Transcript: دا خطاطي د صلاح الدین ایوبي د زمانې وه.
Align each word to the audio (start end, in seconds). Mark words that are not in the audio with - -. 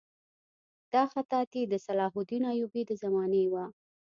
دا 0.93 1.03
خطاطي 1.13 1.61
د 1.67 1.73
صلاح 1.85 2.13
الدین 2.19 2.43
ایوبي 2.51 2.81
د 2.87 2.91
زمانې 3.03 3.43
وه. 3.53 3.65